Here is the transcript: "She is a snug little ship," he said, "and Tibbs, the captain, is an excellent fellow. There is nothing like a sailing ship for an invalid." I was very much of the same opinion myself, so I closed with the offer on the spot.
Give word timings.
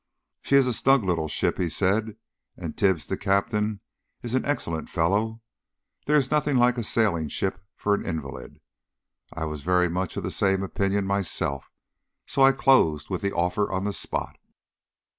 "She 0.41 0.55
is 0.55 0.65
a 0.65 0.73
snug 0.73 1.03
little 1.03 1.27
ship," 1.27 1.59
he 1.59 1.69
said, 1.69 2.15
"and 2.57 2.75
Tibbs, 2.75 3.05
the 3.05 3.15
captain, 3.15 3.81
is 4.23 4.33
an 4.33 4.45
excellent 4.45 4.89
fellow. 4.89 5.41
There 6.07 6.15
is 6.15 6.31
nothing 6.31 6.57
like 6.57 6.79
a 6.79 6.83
sailing 6.83 7.27
ship 7.29 7.63
for 7.75 7.93
an 7.93 8.03
invalid." 8.03 8.61
I 9.31 9.45
was 9.45 9.61
very 9.61 9.89
much 9.91 10.17
of 10.17 10.23
the 10.23 10.31
same 10.31 10.63
opinion 10.63 11.05
myself, 11.05 11.69
so 12.25 12.41
I 12.41 12.51
closed 12.51 13.11
with 13.11 13.21
the 13.21 13.31
offer 13.31 13.71
on 13.71 13.83
the 13.83 13.93
spot. 13.93 14.39